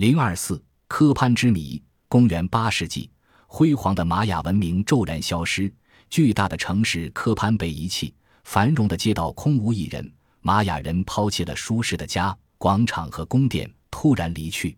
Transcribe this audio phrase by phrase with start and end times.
[0.00, 1.78] 零二四科潘之谜。
[2.08, 3.10] 公元八世纪，
[3.46, 5.70] 辉煌的玛雅文明骤然消失，
[6.08, 10.10] 巨大的城市科潘被遗弃，繁荣的街道空无一人。
[10.40, 14.74] 玛雅人抛弃了舒适的家、广场和宫殿，突然离去。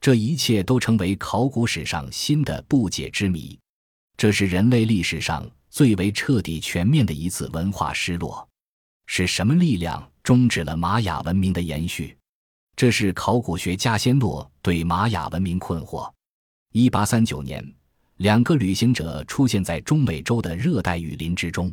[0.00, 3.58] 这一切都成为考古史上新的不解之谜。
[4.16, 8.48] 这是人类历史上最为彻底、全面的一次文化失落。
[9.04, 12.16] 是什么力量终止了玛雅文明的延续？
[12.76, 16.10] 这是考古学家仙诺对玛雅文明困惑。
[16.72, 17.64] 一八三九年，
[18.16, 21.72] 两个旅行者出现在中美洲的热带雨林之中，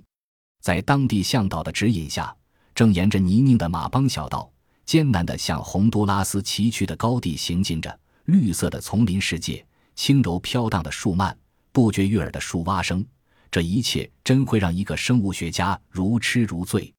[0.62, 2.36] 在当地向导的指引下，
[2.76, 4.52] 正沿着泥泞的马邦小道，
[4.86, 8.00] 艰难地向洪都拉斯崎岖的高地行进着。
[8.26, 11.36] 绿色的丛林世界，轻柔飘荡的树蔓，
[11.72, 13.04] 不绝于耳的树蛙声，
[13.50, 16.94] 这一切真会让一个生物学家如痴如醉。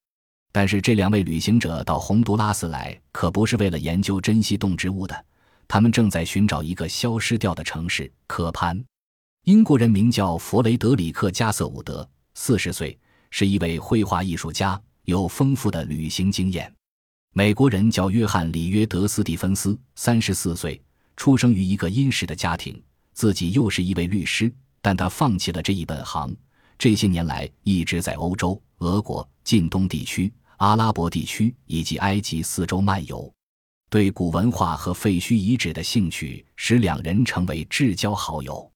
[0.54, 5.24] 但是，这两位旅行者到洪都拉斯来，可不是为了研究珍稀动植物的。
[5.66, 8.78] 他们正在寻找一个消失掉的城市科潘。
[9.44, 12.96] 英国人名叫弗雷德里克·加瑟伍德，四十岁，
[13.30, 16.70] 是一位绘画艺术家，有丰富的旅行经验。
[17.32, 20.78] 美国人叫约翰·里约德·斯蒂芬斯，三十四岁，
[21.16, 22.80] 出生于一个殷实的家庭，
[23.14, 26.36] 自己又是一位律师，但他放弃了这一本行。
[26.78, 30.30] 这些年来一直在欧洲、俄国、近东地区、
[30.62, 33.28] 阿拉伯地区以及埃及四周漫游。
[33.90, 38.70] 对古文化和废墟遗址的兴趣使两人成为至交好友。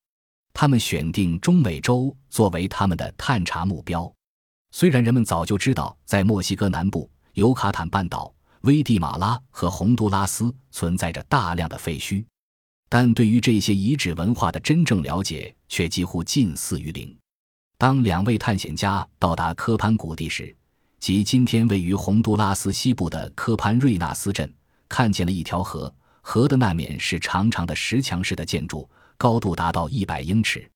[0.52, 4.12] 他们选定中美洲作为他们的探查目标。
[4.72, 12.24] 虽然人们早就知道在墨西哥南部、尤卡坦半岛、危地马拉和洪都拉斯存在着大量的废墟，
[12.88, 17.16] 但对于这些遗址文化的真正了解却几乎近似于零。
[17.78, 20.54] 当两位探险家到达科潘谷地时，
[21.06, 24.52] 即今天位于洪都拉斯西部的科潘瑞纳斯镇。
[24.88, 30.68] 看见了一条河，河的那面是长长的石墙式的建筑，高度达到一百英尺。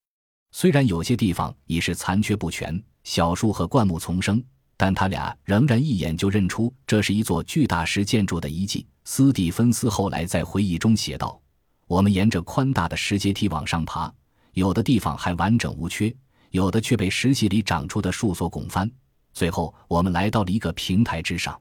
[0.53, 4.41] 虽然有些地方已是残缺不全，小树和灌木丛生，
[4.77, 8.87] 但他俩仍然一眼就认出这是一座巨大石建筑的遗迹。
[9.05, 11.43] 斯蒂芬斯后来在回忆中写道
[11.89, 14.15] ：“我们沿着宽大的石阶梯往上爬，
[14.53, 16.15] 有的地方还完整无缺，
[16.53, 18.89] 有的却被石隙里长出的树所拱翻。
[19.33, 21.61] 最后，我们来到了一个平台之上。”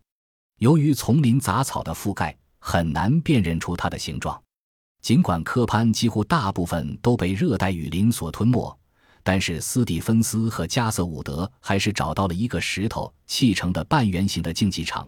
[0.59, 4.41] 由于丛林杂草的覆盖，很难辨认出它的形状。
[5.02, 8.78] 尽管科潘几乎大部分都被热带雨林所吞没，
[9.24, 15.08] 但是斯蒂芬斯和加瑟伍德还是找到了一个石头砌成的半圆形的竞技场，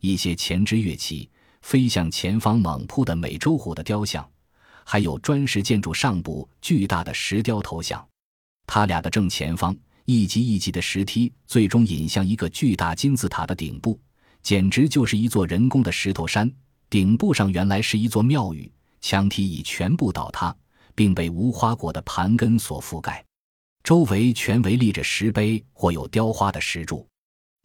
[0.00, 1.30] 一些前肢乐器，
[1.62, 4.28] 飞向前方猛扑的美洲虎的雕像，
[4.82, 8.04] 还有砖石建筑上部巨大的石雕头像。
[8.66, 9.76] 他俩的正前方，
[10.10, 14.00] 一级一级的石梯最终引向一个巨大金字塔的顶部。
[14.42, 16.50] 简直就是一座人工的石头山，
[16.88, 20.56] 顶部上原来是一座庙宇，墙体已全部倒塌，
[20.94, 23.22] 并被无花果的盘根所覆盖，
[23.84, 27.06] 周围全围立着石碑或有雕花的石柱，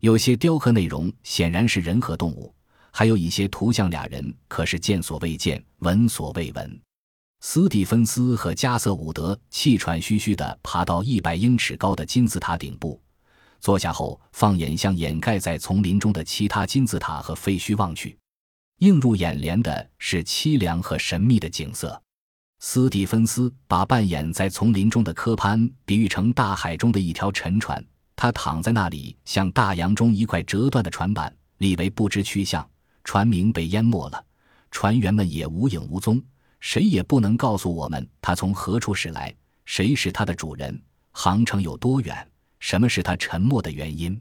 [0.02, 2.54] 有些雕刻内容显然是人和动物，
[2.92, 6.82] 还有一些图像俩人可是见所未见、闻所未闻。
[7.46, 13.00] 斯蒂芬斯和加瑟伍德气喘吁吁地爬到一百英尺高的金字塔顶部。
[13.60, 18.18] 坐下后，放眼向掩盖在丛林中的其他金字塔和废墟望去，
[18.80, 22.02] 映入眼帘的是凄凉和神秘的景色。
[22.62, 32.66] 斯蒂芬斯把扮演在丛林中的科潘比喻成大海中的一条沉船，他躺在那里，像大洋中一块折断的船板，李维不知去向，
[33.04, 34.26] 船名被淹没了，
[34.72, 36.24] 船员们也无影无踪，
[36.64, 39.36] 谁也不能告诉我们他从何处驶来，
[39.66, 40.82] 谁是他的主人，
[41.12, 42.26] 航程有多远。
[42.62, 44.20] 什么是他沉默的原因？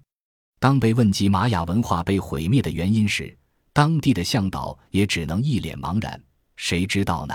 [0.59, 3.35] 当被问及玛雅文化被毁灭的原因时，
[3.73, 6.21] 当地的向导也只能一脸茫然。
[6.57, 7.35] 谁知道呢？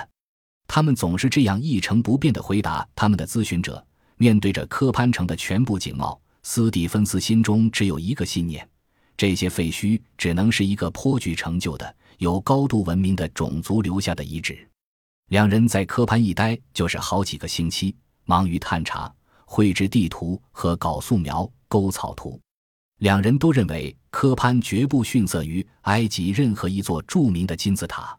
[0.68, 3.82] 他们总是这样一成不变地回答他们的咨询者。
[4.18, 8.68] 面对着科潘城的全部景貌，斯蒂芬斯心中只有一个信念：
[9.16, 14.68] 这些废墟只能是一个颇具成就的、有高度文明的种族留下的遗址。
[15.28, 19.14] 两人在科潘一待就是好几个星期，忙于探查。
[19.50, 22.38] 绘制地图和搞素描、勾草图，
[22.98, 28.18] 两人都认为科潘绝不逊色于埃及任何一座著名的金字塔。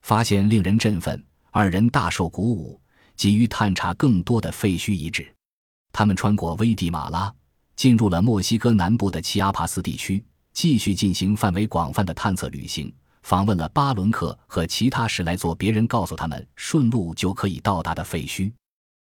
[0.00, 2.80] 发现令人振奋，二人大受鼓舞，
[3.16, 5.30] 急于探查更多的废墟遗址。
[5.92, 7.30] 他们穿过危地马拉，
[7.76, 10.24] 进入了墨西哥南部的奇阿帕斯地区，
[10.54, 12.90] 继续进行范围广泛的探测旅行，
[13.22, 18.52] 访问了巴伦克和其他十来座别人告诉他们顺路就可以到达的废墟。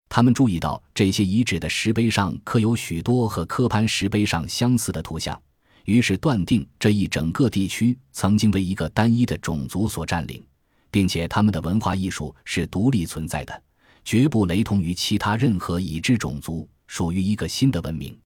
[0.09, 5.39] 他们注意到这些遗址的石碑上刻有许多和科潘石碑上相似的图像，
[5.85, 10.43] 于是断定这一整个地区曾经为一个单一的种族所占领，
[10.89, 13.61] 并且他们的文化艺术是独立存在的，
[14.05, 18.17] 绝不雷同于其他任何已知种族，属于一个新的文明。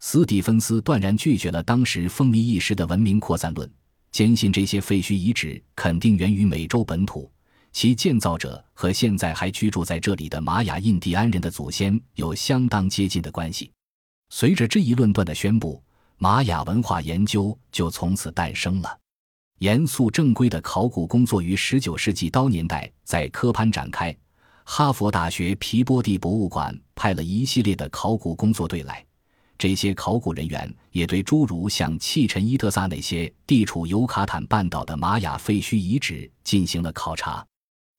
[0.00, 3.70] 斯蒂芬斯断然拒绝了当时风靡一时的文明扩散论，
[4.14, 7.28] 坚信这些废墟遗址肯定源于美洲本土，
[7.72, 13.72] 其建造者和现在还居住在这里的玛雅印第安人的祖先有相当接近的关系。
[14.28, 15.82] 随着这一论断的宣布，
[16.16, 18.98] 玛雅文化研究就从此诞生了。
[19.58, 24.16] 严肃正规的考古工作于19世纪刀年代在科潘展开。
[24.62, 29.04] 哈佛大学皮波蒂博物馆派了一系列的考古工作队来，
[29.56, 37.44] 这些考古人员也对诸如像契臣伊特萨那些地处尤卡坦半岛的玛雅废墟遗址进行了考察。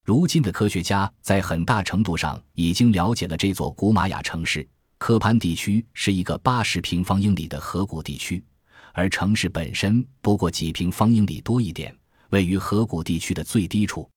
[0.04, 4.68] 如今的科学家在很大程度上已经了解了这座古玛雅城市。
[4.98, 8.44] 科潘地区是一个80平方英里的河谷地区。
[8.94, 11.94] 而城市本身不过几平方英里多一点，
[12.30, 14.10] 位于河谷地区的最低处。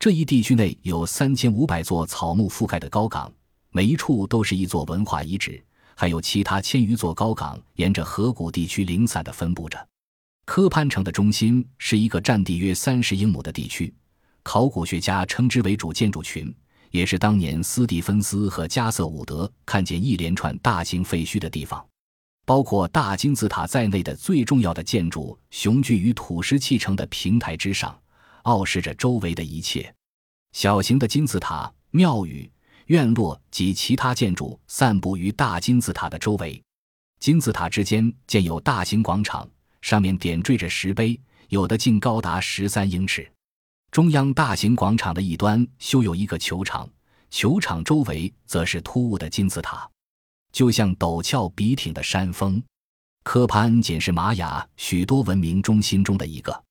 [0.00, 3.32] 这一地区内有三千五百座草木覆盖的高岗，
[3.70, 5.62] 每一处都是一座文化遗址，
[5.96, 9.88] 还有其他千余座高岗沿着河谷地区零散地分布着。
[10.44, 13.92] 科潘城的中心是一个占地约三十英亩的地区，
[14.44, 16.54] 考古学家称之为主建筑群，
[16.90, 21.84] 也是当年斯蒂芬斯和加瑟伍德看见一连串大型废墟的地方。
[22.44, 27.98] 包括大金字塔在内的最重要的建筑雄踞于土石砌成的平台之上，
[28.42, 29.92] 傲视着周围的一切。
[30.52, 32.48] 小型的金字塔、庙宇、
[32.86, 36.62] 院落及其他建筑散布于大金字塔的周围。
[37.18, 39.48] 金字塔之间建有大型广场，
[39.80, 43.28] 上面点缀着石碑，有的竟高达十三英尺。
[43.90, 46.88] 中央大型广场的一端修有一个球场，
[47.30, 49.88] 球场周围则是突兀的金字塔。
[50.52, 52.62] 就像陡峭笔挺的山峰，
[53.24, 56.64] 科潘仅是玛雅许多文明中心中的一个。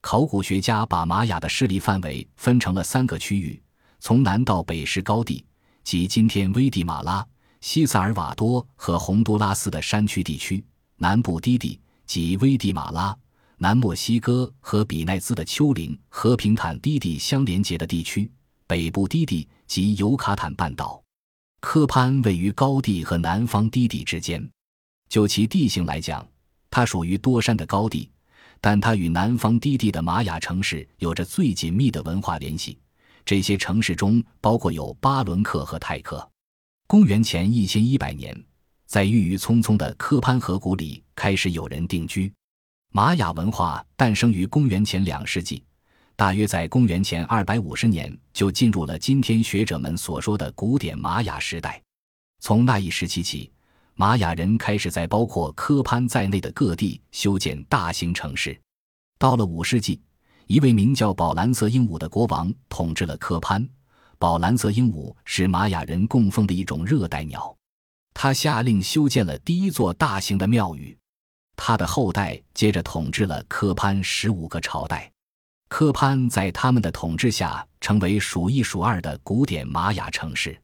[0.00, 3.60] 考古学家把玛雅的势力范围分成了三个区域：
[3.98, 5.44] 从南到北是高地，
[5.86, 7.24] 即今天危地马拉、
[7.60, 10.60] 西萨尔瓦多和洪都拉斯的山区地区；
[10.96, 13.16] 南部低地，即危地马拉、
[13.58, 18.28] 南墨西哥和比奈兹的丘陵和平坦低地相连接的地区；
[18.66, 21.00] 北部低地，即尤卡坦半岛。
[21.60, 24.44] 科潘位于高地和南方低地之间，
[25.08, 26.26] 就其地形来讲，
[26.68, 28.10] 它属于多山的高地，
[28.60, 32.76] 但它与南方低地的玛雅城市有着最紧密的文化联系。
[33.26, 36.26] 这些城市中包括有巴伦克和泰克。
[36.86, 38.40] 公元前一千一百年，
[38.86, 42.32] 在郁郁葱葱的科潘河谷里开始有人定居。
[42.92, 45.60] 玛雅文化诞生于公元前两世纪。
[46.14, 51.82] 大约在公元前二百五十年，就进入了今天学者们所说的古典玛雅时代。
[52.40, 53.50] 从那一时期起，
[53.94, 58.56] 玛雅人开始在包括科潘在内的各地修建大型城市。
[59.18, 60.00] 到了五世纪，
[60.46, 63.68] 一位名叫宝蓝色鹦鹉的国王统治了科潘。
[64.18, 67.54] 宝蓝色鹦鹉是玛雅人供奉的一种热带鸟。
[68.14, 70.96] 他下令修建了第一座大型的庙宇。
[71.56, 75.10] 他的后代接着统治了科潘十五个朝代。
[75.68, 80.56] 科潘在他们的统治下成为数一数二的古典玛雅城市。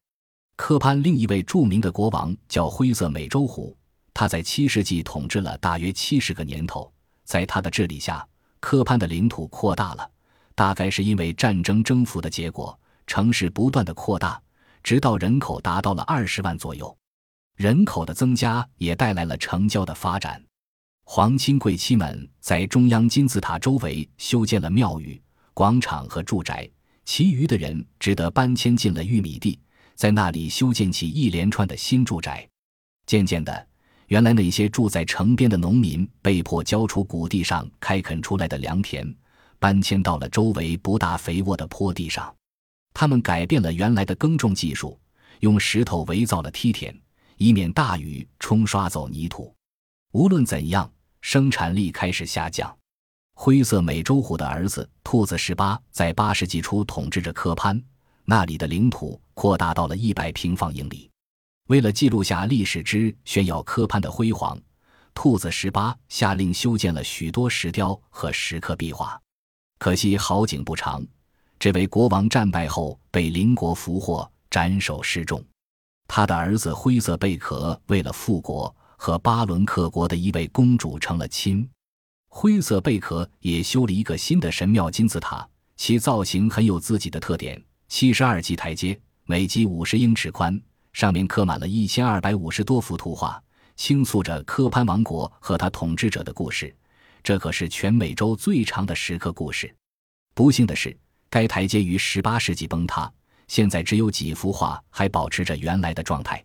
[0.55, 3.75] 科潘另一位著名的国王叫灰色美洲虎，
[4.13, 6.89] 他在七世纪统治了大约七十个年头。
[7.25, 8.25] 在他的治理下，
[8.63, 10.09] 科潘的领土扩大了，
[10.55, 12.79] 大概是因为战争征服的结果。
[13.05, 14.41] 城市不断的扩大，
[14.81, 16.97] 直到人口达到了二十万左右。
[17.57, 20.41] 人口的增加也带来了城郊的发展。
[21.03, 25.21] 皇亲贵戚们在中央金字塔周围修建了庙宇、
[25.53, 26.67] 广场和住宅，
[27.03, 29.59] 其余的人只得搬迁进了玉米地，
[29.93, 32.47] 在那里修建起一连串的新住宅。
[33.05, 33.67] 渐渐的，
[34.13, 39.11] 原来那些住在城边的农民被迫交出谷地上开垦出来的良田，
[39.57, 42.31] 搬迁到了周围不大肥沃的坡地上。
[42.93, 44.99] 他们改变了原来的耕种技术，
[45.39, 46.95] 用石头围造了梯田，
[47.37, 49.51] 以免大雨冲刷走泥土。
[50.11, 50.87] 无论怎样，
[51.21, 52.71] 生产力开始下降。
[53.33, 57.83] 灰色美洲虎的儿子兔子十八在八世纪初统治着科潘，
[58.25, 61.09] 那里的领土扩大到了一百平方英里。
[61.67, 64.59] 为了记录下历史之炫耀科潘的辉煌，
[65.13, 69.19] 兔子十八下令修建了许多石雕和石刻壁画。
[69.79, 71.05] 可惜好景不长，
[71.59, 75.43] 这位国王战败后被邻国俘获，斩首示众。
[76.07, 78.73] 他的儿子灰色贝壳为了复国。
[78.95, 81.69] 和巴伦克国的一位公主成了亲，
[82.29, 87.61] 灰色贝壳也修了一个新的神庙金字塔，其造型很有自己的特点。
[87.89, 90.57] 七十二级台阶，每级五十英尺宽，
[90.93, 93.41] 上面刻满了一千二百五十多幅图画，
[93.75, 96.73] 倾诉着科潘王国和他统治者的故事。
[97.23, 99.73] 这可是全美洲最长的石刻故事。
[100.33, 100.95] 不幸的是，
[101.29, 103.11] 该台阶于18世纪崩塌，
[103.47, 106.43] 现在只有几幅画还保持着原来的状态。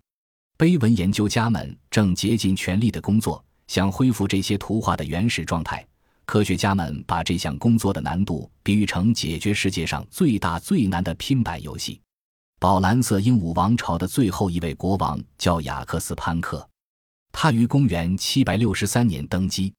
[0.57, 5.87] 碑文研究家们正竭尽全力的工作，想恢复这些图画的原始状态。
[6.25, 12.01] 科学家们把这项工作的难度比喻成解决世界上最大最难的拼板游戏。
[12.61, 16.69] 宝蓝色鹦鹉王朝的最后一位国王叫雅克斯潘克，
[17.31, 19.73] 他于公元763年登基。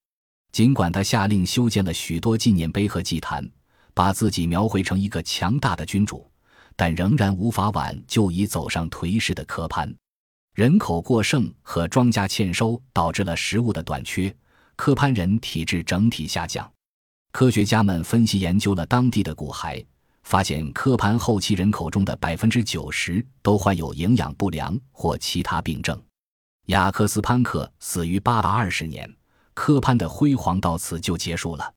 [0.54, 3.46] 尽管他下令修建了许多纪念碑和祭坛，
[3.94, 6.26] 把自己描绘成一个强大的君主，
[6.78, 9.94] 但仍然无法挽救已走上颓势的科潘。
[10.56, 14.34] 人口过剩和庄稼欠收导致了食物的短缺。
[14.78, 16.72] 科潘人体质整体下降，
[17.34, 19.86] 科学家们分析研究了当地的骨骸，
[20.30, 26.00] 发现科潘后期人口中的百分之九十都患有营养不良或其他病症。
[26.68, 29.12] 雅克斯潘克死于八百二十年，
[29.56, 31.74] 科潘的辉煌到此就结束了。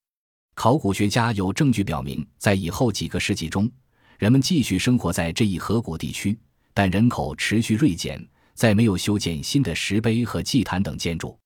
[0.54, 3.70] 考古学家有证据表明，在以后几个世纪中，
[4.18, 6.38] 人们继续生活在这一河谷地区，
[6.74, 11.38] 但人口持续锐减，再没有修建新的石碑和祭坛等建筑。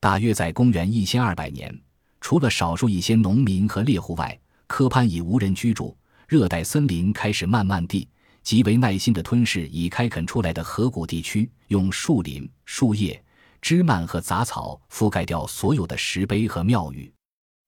[0.00, 1.78] 大约在公元一千二百年，
[2.22, 5.94] 除了少数一些农民和猎户外，科潘已无人居住。
[6.26, 8.08] 热带森林开始慢慢地、
[8.42, 13.22] 极为耐心地吞噬已开垦出来的河谷地区，用树林、树叶、
[13.62, 17.12] 枝蔓和杂草覆盖掉所有的石碑和庙宇。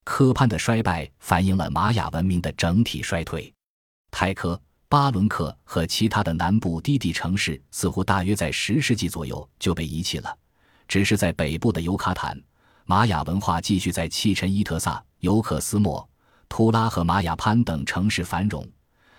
[0.03, 3.53] 科潘的衰败反映了玛雅文明的整体衰退。
[4.11, 10.37] 泰科、巴伦克和其他的南部低地城市似乎大约在十世纪左右就被遗弃了。
[10.87, 12.37] 只是在北部的尤卡坦，
[12.85, 16.09] 玛雅文化继续在弃臣伊特萨、尤克斯莫、
[16.49, 18.67] 图拉和玛雅潘等城市繁荣，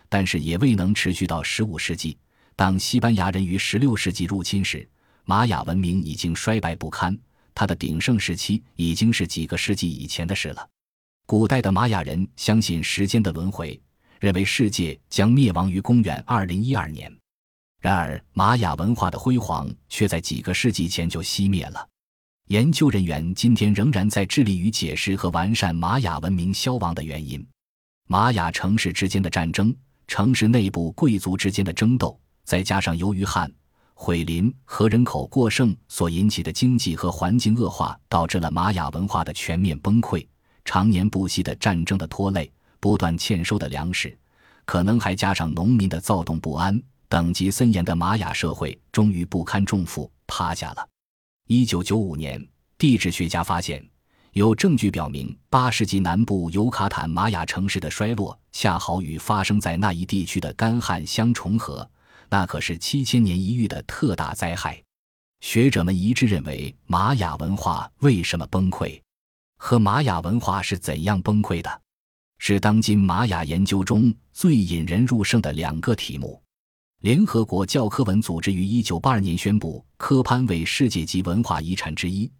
[0.09, 2.19] 但是也未能持续到十五世纪。
[2.55, 4.87] 当西班牙人于十六世纪入侵时，
[5.25, 7.17] 玛雅文明已经衰败不堪，
[7.55, 10.69] 它的鼎盛时期已经是几个世纪以前的事了。
[11.25, 13.81] 古代的玛雅人相信时间的轮回，
[14.19, 17.11] 认为世界将灭亡于公元二零一二年。
[17.81, 21.89] 然而，玛雅文化的辉煌却在几个世纪前就熄灭了。
[22.51, 27.47] 研究人员今天仍然在致力于解释和完善玛雅文明消亡的原因。
[28.09, 29.73] 玛雅城市之间的战争、
[30.09, 33.49] 城市内部贵族之间的争斗，再加上由于旱、
[33.95, 40.27] 毁林和人口过剩所引起的经济和环境恶化，导致了玛雅文化的全面崩溃。
[40.65, 44.19] 常年不息的战争的拖累，不断欠收的粮食，
[44.65, 46.83] 可能还加上农民的躁动不安。
[47.09, 50.90] 等级森严的玛雅社会终于不堪重负，趴下了。
[51.53, 52.41] 一九九五年，
[52.79, 53.85] 地质学家发现，
[54.35, 61.91] 有证据表明，八世纪南部尤卡坦玛雅城市的衰落，恰好与发生在那一地区的干旱相重合。
[62.29, 64.81] 那可是七千年一遇的特大灾害。
[65.41, 69.01] 学者们一致认为，玛雅文化为什么崩溃，
[69.57, 71.83] 和玛雅文化是怎样崩溃的，
[72.39, 76.41] 是当今玛雅研究中最引人入胜的两个题目。
[77.01, 82.31] 联合国教科文组织于一九八二年宣布科潘为世界级文化遗产之一，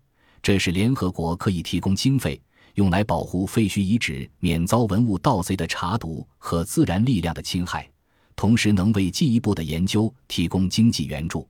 [0.43, 2.39] 这是联合国可以提供经费
[2.75, 7.91] 用来保护废墟遗址免遭文物盗贼的查毒和自然力量的侵害，
[8.37, 11.49] 同时能为进一步的研究提供经济援助。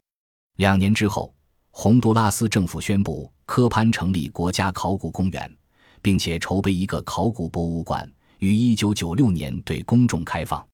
[0.59, 1.35] 两年之后，
[1.73, 5.52] 洪都拉斯政府宣布科潘成立国家考古公园，
[6.00, 10.64] 并且筹备一个考古博物馆，于一九九六年对公众开放。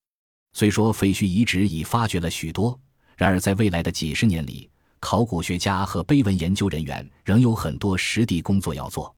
[0.58, 2.80] 虽说废墟遗址已发掘了许多，
[3.14, 4.70] 然而在未来的几十年里，
[5.00, 9.14] 考古学家和碑文研究人员仍有很多实地工作要做。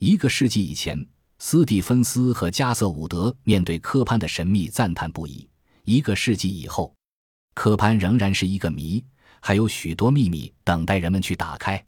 [0.00, 1.06] 一个世纪以前，
[1.38, 5.46] 斯蒂芬斯和加瑟伍德面对科潘的神秘赞叹不已；
[5.84, 6.92] 一个世纪以后，
[7.54, 9.04] 科潘仍然是一个谜，
[9.38, 11.80] 还有许多秘密等待人们去打开。